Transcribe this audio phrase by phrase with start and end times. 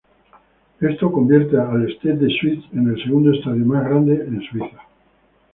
[0.79, 4.81] Esto convierte al Stade de Suisse en el segundo estadio más grande de Suiza.